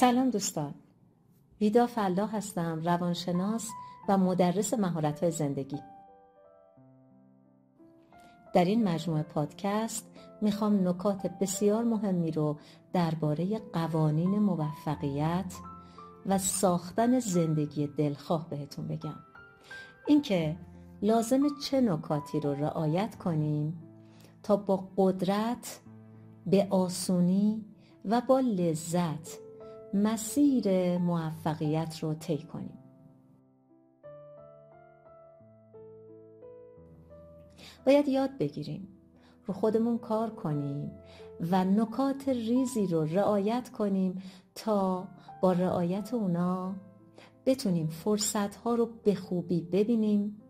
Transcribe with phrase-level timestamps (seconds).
[0.00, 0.74] سلام دوستان.
[1.60, 3.68] ویدا فلا هستم روانشناس
[4.08, 5.78] و مدرس مهارت زندگی.
[8.54, 10.06] در این مجموعه پادکست
[10.42, 12.58] می‌خوام نکات بسیار مهمی رو
[12.92, 15.54] درباره قوانین موفقیت
[16.26, 19.18] و ساختن زندگی دلخواه بهتون بگم.
[20.06, 20.56] اینکه
[21.02, 23.82] لازم چه نکاتی رو رعایت کنیم
[24.42, 25.80] تا با قدرت
[26.46, 27.64] به آسونی
[28.04, 29.47] و با لذت
[29.94, 32.78] مسیر موفقیت رو طی کنیم.
[37.86, 38.88] باید یاد بگیریم
[39.46, 40.90] رو خودمون کار کنیم
[41.50, 44.22] و نکات ریزی رو رعایت کنیم
[44.54, 45.08] تا
[45.42, 46.74] با رعایت اونا
[47.46, 50.42] بتونیم فرصت ها رو به خوبی ببینیم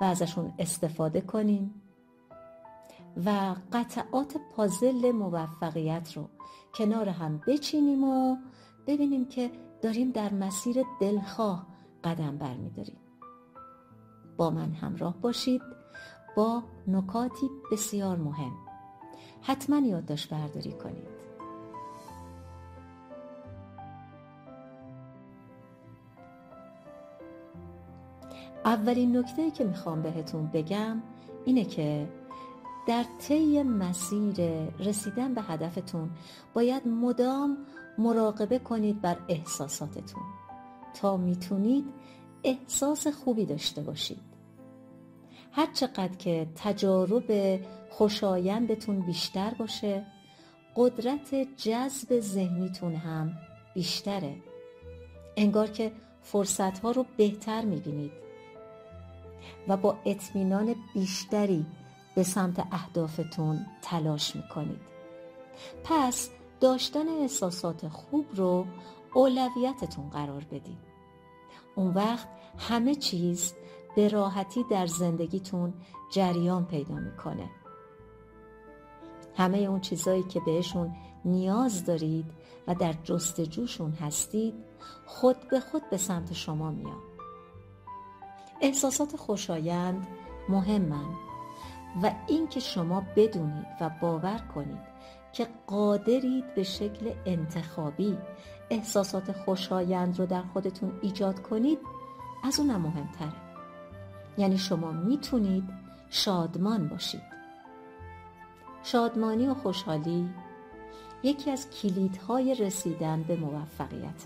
[0.00, 1.74] و ازشون استفاده کنیم.
[3.26, 6.28] و قطعات پازل موفقیت رو
[6.74, 8.36] کنار هم بچینیم و
[8.86, 9.50] ببینیم که
[9.82, 11.66] داریم در مسیر دلخواه
[12.04, 12.98] قدم برمیداریم.
[14.36, 15.62] با من همراه باشید
[16.36, 18.52] با نکاتی بسیار مهم.
[19.42, 21.18] حتما یادداشت برداری کنید.
[28.64, 31.02] اولین نکته که می‌خوام بهتون بگم
[31.44, 32.08] اینه که
[32.88, 34.34] در طی مسیر
[34.78, 36.10] رسیدن به هدفتون
[36.54, 37.58] باید مدام
[37.98, 40.22] مراقبه کنید بر احساساتتون
[40.94, 41.84] تا می‌تونید
[42.44, 44.20] احساس خوبی داشته باشید.
[45.52, 50.06] هر چقدر که تجارب خوشایندتون بیشتر باشه
[50.76, 53.32] قدرت جذب ذهنیتون هم
[53.74, 54.36] بیشتره.
[55.36, 55.92] انگار که
[56.22, 58.12] فرصتها رو بهتر می‌بینید
[59.68, 61.66] و با اطمینان بیشتری
[62.18, 64.80] به سمت اهدافتون تلاش می‌کنید.
[65.84, 66.30] پس
[66.60, 68.66] داشتن احساسات خوب رو
[69.14, 70.78] اولویتتون قرار بدید.
[71.74, 73.54] اون وقت همه چیز
[73.96, 75.74] به راحتی در زندگیتون
[76.12, 77.50] جریان پیدا می‌کنه.
[79.36, 82.26] همه اون چیزایی که بهشون نیاز دارید
[82.66, 84.54] و در جستجوشون هستید
[85.06, 87.02] خود به خود به سمت شما میان.
[88.60, 90.06] احساسات خوشایند
[90.48, 91.27] مهمن.
[92.02, 94.98] و اینکه شما بدونید و باور کنید
[95.32, 98.18] که قادرید به شکل انتخابی
[98.70, 101.78] احساسات خوشایند رو در خودتون ایجاد کنید
[102.44, 103.32] از اونم مهمتره.
[104.38, 105.64] یعنی شما می‌تونید
[106.10, 107.22] شادمان باشید.
[108.82, 110.28] شادمانی و خوشحالی
[111.22, 114.24] یکی از کلیدهای رسیدن به موفقیت.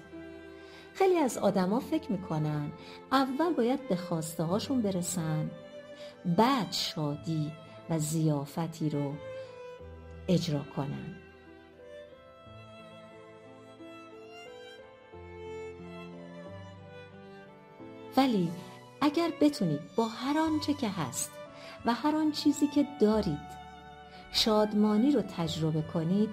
[0.94, 2.72] خیلی از آدما فکر می‌کنن
[3.12, 5.50] اول باید به خواسته هاشون برسن
[6.36, 7.52] بعد شادی
[7.90, 9.14] و زیافتی رو
[10.28, 11.16] اجرا کنن
[18.16, 18.50] ولی
[19.00, 21.30] اگر بتونید با هر آنچه که هست
[21.86, 23.52] و هر آن چیزی که دارید
[24.32, 26.30] شادمانی رو تجربه کنید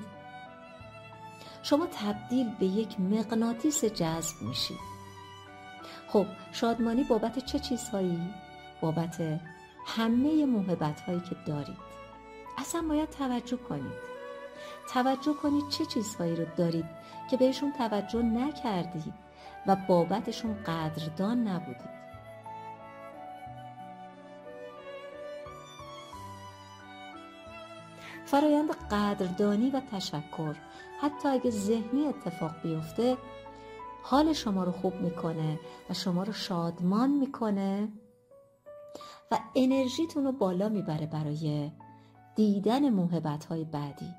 [1.64, 4.90] شما تبدیل به یک مغناطیس جذب میشید
[6.08, 8.34] خب شادمانی بابت چه چیزهایی؟
[8.82, 9.40] بابت
[9.86, 11.78] همه محبت هایی که دارید.
[12.58, 14.10] اصلا باید توجه کنید.
[14.94, 16.86] توجه کنید چه چیزهایی رو دارید
[17.30, 19.14] که بهشون توجه نکردید
[19.68, 22.00] و بابتشون قدردان نبودید.
[28.26, 30.56] فرایند قدردانی و تشکر
[31.02, 33.18] حتی اگه ذهنی اتفاق بیفته
[34.04, 35.60] حال شما رو خوب می‌کنه
[35.90, 37.88] و شما رو شادمان می‌کنه.
[39.32, 41.72] و انرژیتون رو بالا می‌بره برای
[42.36, 44.14] دیدن موهبت های بعدی.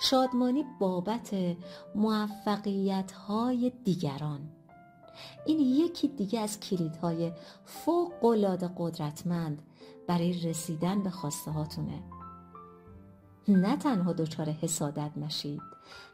[0.00, 1.30] شادمانی بابت
[1.94, 4.40] موفقیت های دیگران.
[5.46, 7.32] این یکی دیگه از کلیدهای
[7.64, 8.12] فوق
[8.76, 9.62] قدرتمند
[10.06, 12.02] برای رسیدن به خواسته هاتونه
[13.48, 15.62] نه تنها دچار حسادت نشید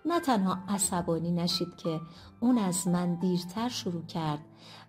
[0.07, 2.01] نه تنها عصبانی نشید که
[2.41, 4.41] اون از من دیرتر شروع کرد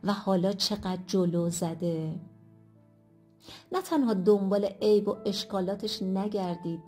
[0.04, 2.20] و حالا چقدر جلو زده.
[3.72, 6.82] نه تنها دنبال عیب و اشکالاتش نگردید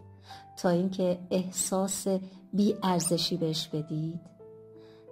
[0.57, 2.07] تا اینکه احساس
[2.53, 4.19] بی ارزشی بهش بدید.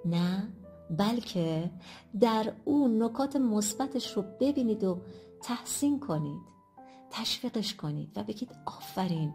[0.06, 0.48] نه
[0.90, 1.72] بلکه
[2.20, 5.02] در او نکات مثبتش رو ببینید و
[5.44, 6.42] تحسین کنید
[7.12, 9.34] تشویقش کنید و بگید آفرین.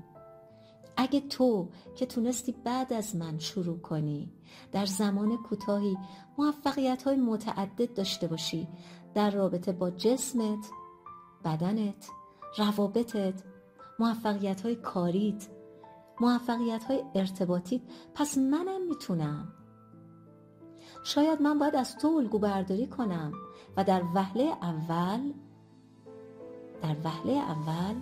[1.01, 4.33] اگه تو که تونستی بعد از من شروع کنی
[4.73, 5.99] در زمان کوتاهی
[6.39, 8.69] موفقیت های متعدد داشته باشی
[9.15, 10.67] در رابطه با جسمت
[11.45, 12.09] بدنت
[12.59, 13.43] روابطت
[13.99, 15.49] موفقیت های کاریت
[16.21, 17.83] موفقیت های ارتباطیت
[18.15, 19.49] پس منم می‌تونم.
[21.05, 23.33] شاید من باید از تو الگو برداری کنم
[23.77, 25.33] و در وهله اول
[26.83, 27.95] در وهله اول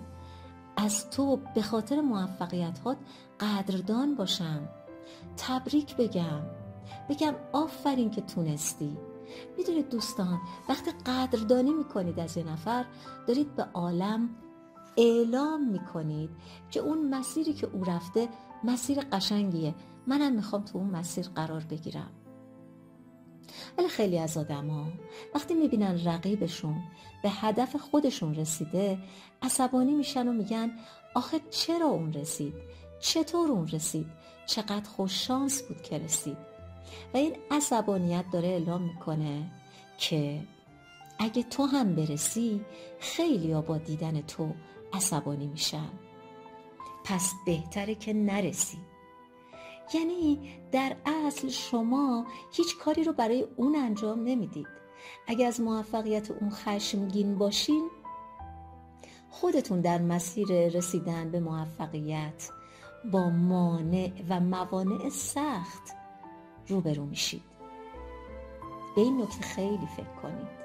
[0.85, 2.97] از تو به خاطر موفقیت هات
[3.39, 4.69] قدردان باشم.
[5.37, 6.41] تبریک بگم.
[7.09, 8.97] بگم آفرین که تونستی.
[9.57, 10.39] می‌دونید دوستان
[10.69, 12.85] وقتی قدردانی می‌کنید از یه نفر
[13.27, 14.29] دارید به عالم
[14.97, 16.29] اعلام می‌کنید
[16.71, 18.29] که اون مسیری که او رفته
[18.63, 19.75] مسیر قشنگیه.
[20.07, 22.11] منم می‌خوام تو اون مسیر قرار بگیرم.
[23.77, 24.87] ولی خیلی از آدما
[25.35, 26.83] وقتی می‌بینن رقیبشون
[27.23, 28.97] به هدف خودشون رسیده
[29.41, 30.71] عصبانی میشن و میگن
[31.15, 32.53] آخه چرا اون رسید؟
[32.99, 34.07] چطور اون رسید؟
[34.45, 36.37] چقدر خوش شانس بود که رسید؟
[37.13, 39.51] و این عصبانیت داره اعلام می‌کنه
[39.97, 40.41] که
[41.19, 42.65] اگه تو هم برسی
[42.99, 44.53] خیلی با دیدن تو
[44.93, 45.89] عصبانی میشن.
[47.03, 48.77] پس بهتره که نرسی.
[49.93, 50.39] یعنی
[50.71, 54.67] در اصل شما هیچ کاری رو برای اون انجام نمی‌دید.
[55.27, 57.89] اگر از موفقیت اون خشمگین باشین
[59.29, 62.49] خودتون در مسیر رسیدن به موفقیت
[63.11, 65.83] با مانع و موانع سخت
[66.67, 67.43] روبرو میشید.
[68.95, 70.58] به این نکته خیلی فکر کنید.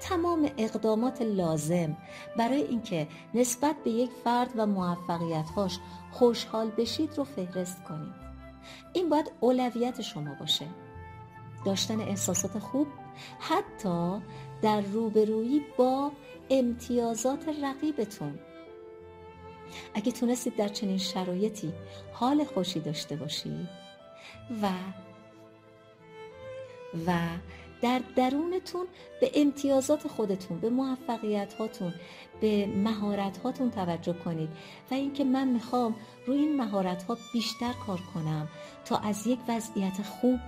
[0.00, 1.96] تمام اقدامات لازم
[2.38, 5.78] برای اینکه نسبت به یک فرد و موفقیتهاش
[6.12, 8.14] خوشحال بشید رو فهرست کنید
[8.92, 10.66] این باید اولویت شما باشه.
[11.64, 12.86] داشتن احساسات خوب
[13.38, 14.20] حتی
[14.62, 16.12] در روبرویی با
[16.50, 18.38] امتیازات رقیبتون.
[19.94, 21.72] اگه تونستید در چنین شرایطی
[22.12, 23.68] حال خوشی داشته باشید
[24.62, 24.70] و
[27.06, 27.12] و
[27.82, 28.86] در درونتون
[29.20, 31.94] به امتیازات خودتون به موفقیت هاتون
[32.40, 34.48] به مهارت هاتون توجه کنید
[34.90, 35.94] و اینکه من می‌خوام
[36.26, 38.48] روی این مهارت ها بیشتر کار کنم
[38.84, 40.40] تا از یک وضعیت خوب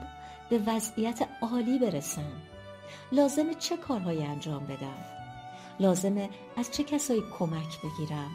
[0.51, 2.33] به وضعیت عالی برسم.
[3.13, 5.05] لازمه چه کارهایی انجام بدم؟
[5.81, 8.31] لازمه از چه کسایی کمک بگیرم؟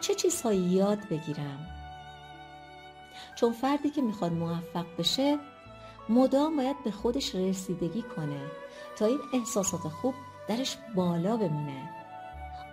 [0.00, 1.66] چه چیزهایی یاد بگیرم؟
[3.34, 5.38] چون فردی که می‌خواد موفق بشه
[6.08, 8.40] مدام باید به خودش رسیدگی کنه
[8.96, 10.14] تا این احساسات خوب
[10.48, 11.90] درش بالا بمونه.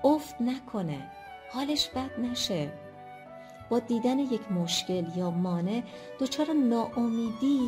[0.04, 1.12] افت نکنه.
[1.52, 2.74] حالش بد نشه.
[3.70, 5.84] با دیدن یک مشکل یا مانع
[6.20, 7.60] دچار ناامیدی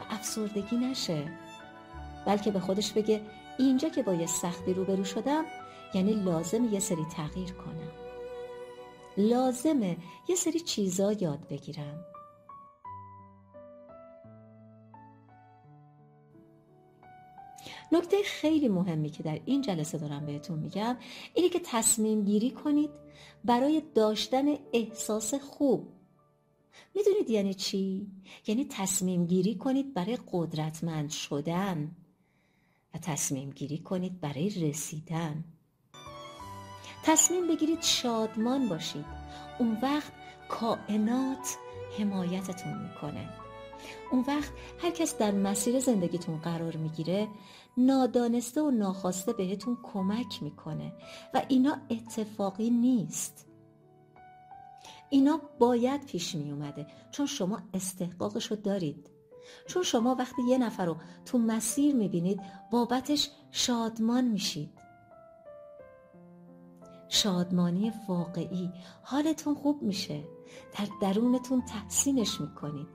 [0.00, 1.32] و افسردگی نشه.
[2.26, 3.20] بلکه به خودش بگه
[3.58, 5.44] اینجا که با یه سختی روبرو شدم
[5.94, 7.92] یعنی لازم یه سری تغییر کنم.
[9.16, 9.96] لازمه
[10.28, 12.04] یه سری چیزا یاد بگیرم.
[17.92, 20.96] نکته خیلی مهمی که در این جلسه دارم بهتون میگم
[21.34, 22.90] اینه که تصمیم گیری کنید
[23.44, 25.92] برای داشتن احساس خوب.
[26.94, 28.06] می‌دونید یعنی چی؟
[28.46, 31.96] یعنی تصمیم گیری کنید برای قدرتمند شدن
[32.94, 35.44] و تصمیم گیری کنید برای رسیدن.
[37.04, 39.04] تصمیم بگیرید شادمان باشید.
[39.58, 40.12] اون وقت
[40.48, 41.56] کائنات
[41.98, 43.45] حمایتتون می‌کنه.
[44.12, 47.28] اون وقت هر کس در مسیر زندگیتون قرار می‌گیره
[47.76, 50.92] نادانسته و ناخواسته بهتون کمک می‌کنه
[51.34, 53.46] و اینا اتفاقی نیست.
[55.10, 59.10] اینا باید پیش می اومده چون شما استحقاقش رو دارید.
[59.66, 62.40] چون شما وقتی یه نفر رو تو مسیر می‌بینید
[62.70, 64.75] بابتش شادمان میشید.
[67.08, 68.72] شادمانی واقعی.
[69.02, 70.24] حالتون خوب میشه.
[70.78, 72.88] در درونتون تحسینش می‌کنید.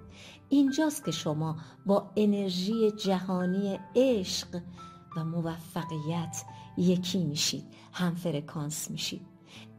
[0.49, 4.61] اینجاست که شما با انرژی جهانی عشق
[5.17, 6.43] و موفقیت
[6.77, 7.65] یکی میشید.
[7.93, 9.27] هم فرکانس میشید.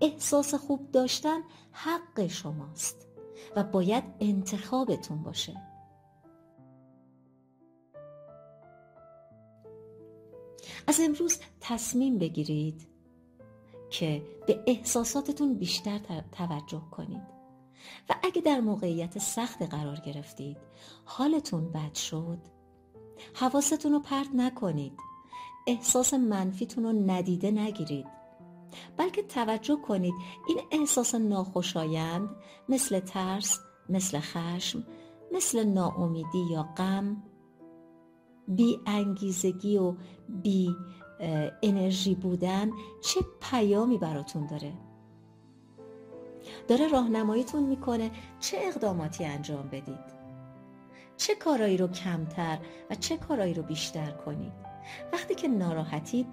[0.01, 1.41] احساس خوب داشتن
[1.73, 3.09] حق شماست
[3.57, 5.57] و باید انتخابتون باشه.
[10.87, 12.92] از امروز تصمیم بگیرید
[13.93, 16.01] که به احساساتتون بیشتر
[16.33, 17.23] توجه کنید.
[18.09, 20.57] و اگه در موقعیت سخت قرار گرفتید
[21.05, 22.39] حالتون بد شد
[23.35, 24.93] حواستون رو پرت نکنید
[25.67, 28.07] احساس منفیتون رو ندیده نگیرید.
[28.97, 30.15] بلکه توجه کنید
[30.49, 32.29] این احساس ناخوشایند
[32.69, 34.87] مثل ترس مثل خشم
[35.33, 37.23] مثل ناامیدی یا غم
[38.49, 39.95] بی انگیزگی و
[40.29, 40.77] بی
[41.63, 44.73] انرژی بودن چه پیامی براتون داره؟
[46.69, 48.11] داره راهنماییتون می‌کنه
[48.41, 50.23] چه اقداماتی انجام بدید؟
[51.17, 52.59] چه کارایی رو کمتر
[52.91, 54.53] و چه کارایی رو بیشتر کنید؟
[55.13, 56.27] وقتی که ناراحتید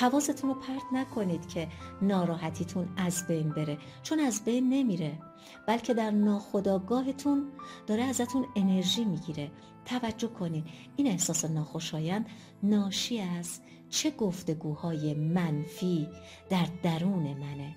[0.00, 1.68] حواستون رو پرت نکنید که
[2.02, 5.18] ناراحتیتون از بین بره چون از بین نمیره
[5.66, 7.52] بلکه در ناخداگاهتون
[7.86, 9.50] داره ازتون انرژی می‌گیره.
[9.84, 10.64] توجه کنید
[10.96, 12.26] این احساس ناخوشایند
[12.62, 13.60] ناشی از
[13.90, 16.08] چه گفتگوهای منفی
[16.50, 17.76] در درون منه.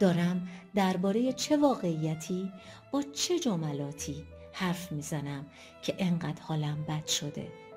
[0.00, 2.52] دارم درباره چه واقعیتی
[2.92, 5.46] با چه جملاتی حرف می‌زنم
[5.82, 7.67] که انقدر حالم بد شده؟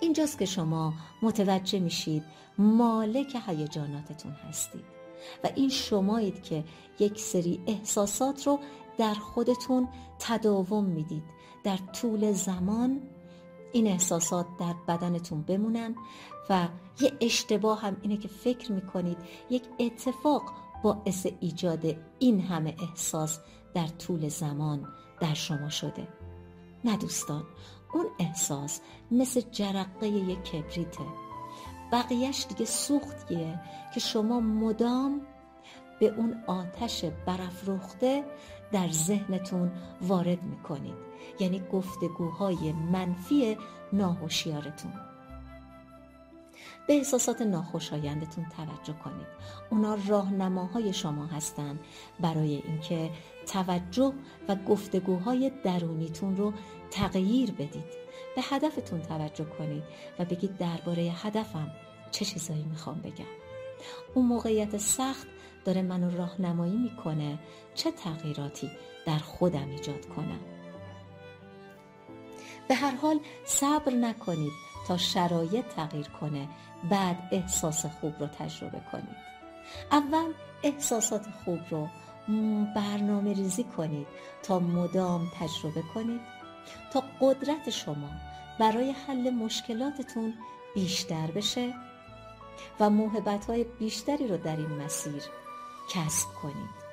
[0.00, 2.22] اینجاست که شما متوجه میشید
[2.58, 4.84] مالک هیجاناتتون هستید
[5.44, 6.64] و این شمایید که
[6.98, 8.58] یک سری احساسات رو
[8.98, 9.88] در خودتون
[10.18, 11.22] تداوم می‌دید.
[11.64, 13.00] در طول زمان
[13.72, 15.94] این احساسات در بدنتون بمونن
[16.50, 16.68] و
[17.00, 19.18] یه اشتباه هم اینه که فکر می‌کنید
[19.50, 20.42] یک اتفاق
[20.82, 23.38] باعث ایجاد این همه احساس
[23.74, 24.88] در طول زمان
[25.20, 26.08] در شما شده.
[26.84, 27.44] نه دوستان
[27.94, 31.04] اون احساس مثل جرقه یک کبریته.
[31.92, 33.60] بقیهش دیگه سوختیه
[33.94, 35.20] که شما مدام
[36.00, 38.24] به اون آتش برافروخته
[38.72, 40.94] در ذهنتون وارد می‌کنید.
[41.40, 43.56] یعنی گفتگوهای منفی
[43.92, 44.92] ناهوشیارتون.
[46.86, 49.26] به احساسات ناخوشایندتون توجه کنید.
[49.70, 51.80] اونا راهنماهای شما هستند
[52.20, 53.10] برای اینکه
[53.46, 54.12] توجه
[54.48, 56.52] و گفتگوهای درونیتون رو
[56.94, 58.04] تغییر بدید.
[58.36, 59.84] به هدفتون توجه کنید
[60.18, 61.70] و بگید درباره هدفم
[62.10, 63.24] چه چیزایی می‌خوام بگم.
[64.14, 65.26] اون موقعیت سخت
[65.64, 67.38] داره منو راهنمایی می‌کنه
[67.74, 68.70] چه تغییراتی
[69.06, 70.40] در خودم ایجاد کنم.
[72.68, 74.52] به هر حال صبر نکنید
[74.88, 76.48] تا شرایط تغییر کنه
[76.90, 79.16] بعد احساس خوب رو تجربه کنید.
[79.92, 80.32] اول
[80.62, 81.88] احساسات خوب رو
[82.76, 84.06] برنامه ریزی کنید
[84.42, 86.33] تا مدام تجربه کنید.
[86.92, 88.10] تا قدرت شما
[88.58, 90.34] برای حل مشکلاتتون
[90.74, 91.74] بیشتر بشه
[92.80, 95.22] و موهبت های بیشتری رو در این مسیر
[95.90, 96.84] کسب کنید.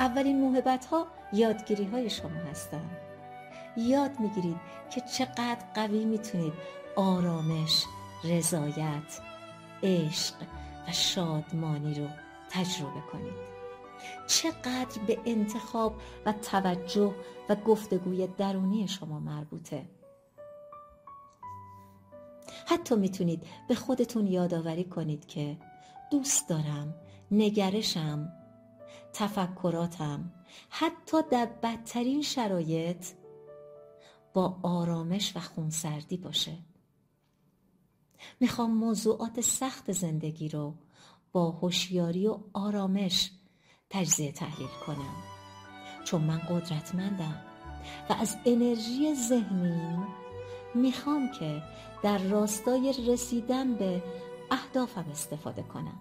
[0.00, 2.96] اولین موهبت ها یادگیری های شما هستند
[3.76, 4.56] یاد می‌گیرید
[4.90, 6.52] که چقدر قوی می‌تونید
[6.96, 7.84] آرامش،
[8.24, 9.20] رضایت،
[9.82, 10.34] عشق
[10.88, 12.08] و شادمانی رو
[12.50, 13.53] تجربه کنید.
[14.26, 17.14] چقدر به انتخاب و توجه
[17.48, 19.86] و گفتگوی درونی شما مربوطه.
[22.66, 25.58] حتی می‌تونید به خودتون یادآوری کنید که
[26.10, 26.94] دوست دارم
[27.30, 28.32] نگرشم
[29.12, 30.32] تفکراتم
[30.68, 33.06] حتی در بدترین شرایط
[34.34, 36.58] با آرامش و خونسردی باشه.
[38.40, 40.74] می‌خوام موضوعات سخت زندگی رو
[41.32, 43.30] با هوشیاری و آرامش
[43.94, 45.14] تجزیه تحلیل کنم.
[46.04, 47.40] چون من قدرتمندم
[48.10, 50.06] و از انرژی ذهنیم
[50.74, 51.62] می‌خوام که
[52.02, 54.02] در راستای رسیدن به
[54.50, 56.00] اهدافم استفاده کنم.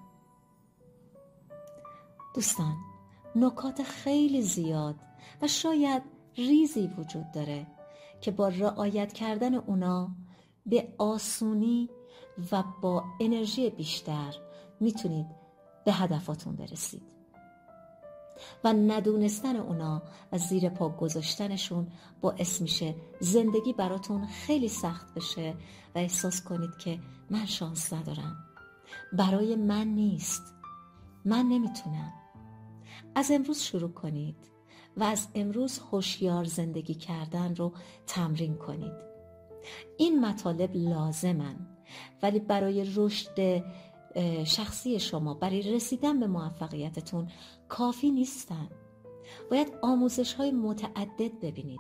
[2.36, 2.76] دوستان
[3.36, 4.96] نکات خیلی زیاد
[5.42, 6.04] و شاید
[6.36, 7.68] ریزی وجود داره
[8.22, 10.12] که با رعایت کردن اونا
[10.66, 11.90] به آسونی
[12.52, 14.36] و با انرژی بیشتر
[14.80, 15.28] می‌تونید
[15.86, 17.23] به هدفاتون برسید.
[18.64, 21.88] و ندونستن اونا و زیر پا گذاشتنشون
[22.22, 25.56] باعث میشه زندگی براتون خیلی سخت بشه
[25.96, 27.00] و احساس کنید که
[27.30, 28.36] من شانس ندارم.
[29.14, 30.54] برای من نیست.
[31.26, 32.14] من نمی‌تونم.
[33.16, 34.36] از امروز شروع کنید
[34.98, 37.74] و از امروز هوشیار زندگی کردن رو
[38.08, 38.94] تمرین کنید.
[39.98, 41.56] این مطالب لازمن
[42.24, 43.64] ولی برای رشد
[44.46, 47.28] شخصی شما برای رسیدن به موفقیتتون
[47.70, 48.70] کافی نیستن.
[49.52, 51.80] باید آموزش های متعدد ببینید.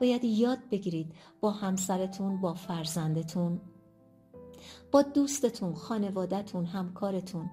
[0.00, 3.60] باید یاد بگیرید با همسرتون با فرزندتون
[4.92, 7.50] با دوستتون خانوادتون همکارتون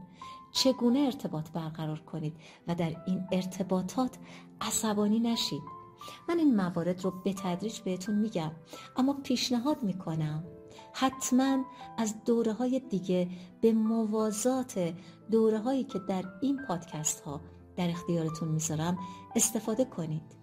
[0.51, 2.35] چگونه ارتباط برقرار کنید
[2.67, 4.17] و در این ارتباطات
[4.61, 5.61] عصبانی نشید.
[6.29, 8.51] من این موارد رو به تدریج بهتون میگم
[8.97, 10.43] اما پیشنهاد می‌کنم
[10.97, 11.65] حتما
[11.97, 13.27] از دوره های دیگه
[13.61, 14.93] به موازات
[15.31, 17.41] دوره هایی که در این پادکست ها
[17.75, 18.97] در اختیارتون می‌ذارم
[19.35, 20.35] استفاده کنید.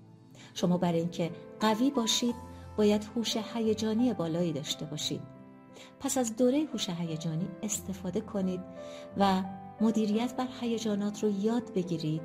[0.54, 1.30] شما برای اینکه
[1.60, 2.34] قوی باشید
[2.76, 5.20] باید هوش هیجانی بالایی داشته باشید.
[6.00, 8.60] پس از دوره هوش هیجانی استفاده کنید
[9.18, 9.42] و
[9.80, 12.22] مدیریت بر هیجانات رو یاد بگیرید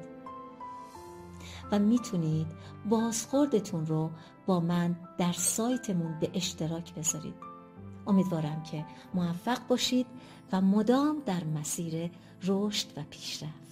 [1.71, 2.47] و می‌تونید
[2.89, 4.11] بازخوردتون رو
[4.45, 7.56] با من در سایتمون به اشتراک بذارید.
[8.07, 10.05] امیدوارم که موفق باشید
[10.51, 12.11] و مدام در مسیر
[12.43, 13.67] رشد و پیشرفت.